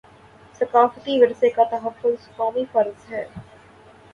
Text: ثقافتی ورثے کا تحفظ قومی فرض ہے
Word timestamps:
ثقافتی 0.61 1.19
ورثے 1.21 1.49
کا 1.49 1.63
تحفظ 1.71 2.27
قومی 2.35 2.65
فرض 2.71 3.11
ہے 3.11 3.25